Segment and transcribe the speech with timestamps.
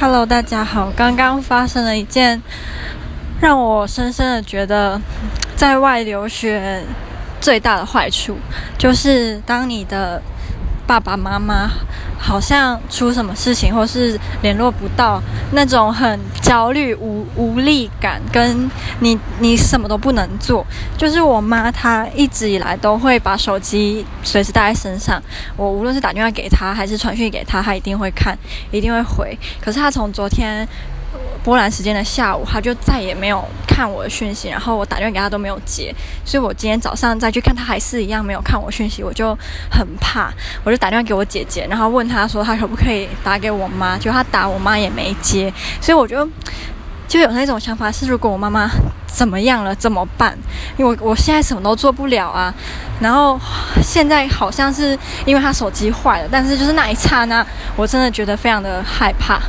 [0.00, 0.92] Hello，大家好。
[0.96, 2.42] 刚刚发生了一件
[3.40, 5.00] 让我深深的觉得，
[5.54, 6.82] 在外留学
[7.40, 8.36] 最大的坏处，
[8.76, 10.20] 就是当你的
[10.86, 11.70] 爸爸妈妈
[12.18, 15.22] 好像出什么事情，或是联络不到，
[15.52, 18.70] 那种很焦虑、无无力感，跟
[19.00, 20.66] 你你什么都不能做。
[20.96, 25.22] 就是我妈，她一直以来都会把手机随时带在身上。
[25.56, 28.38] 我无论是打电话给她，还是传讯给她，她一定会看，
[28.70, 29.38] 一定会回。
[29.60, 30.66] 可是她从昨天
[31.42, 35.94] 波兰时间的下午，他就再也没有看我的讯息，然后我打电话给他都没有接。
[36.24, 39.36] 所以我今天早上再去看，他还是一样没有看我讯息，我就
[39.70, 40.32] 很怕，
[40.64, 46.26] 我就打电话给我姐姐，然后问她说她可不可以打给我妈，结果她打我妈也没接，所以我就
[47.06, 48.70] 就有那种想法是，如果我妈妈
[49.06, 50.36] 怎么样了怎么办？
[50.78, 52.52] 因为我我现在什么都做不了啊。
[53.00, 53.38] 然后
[53.82, 57.44] 现在好像是因为她手机坏了，但是就是那一刹那，
[57.76, 59.40] 我真的觉得非常的害怕。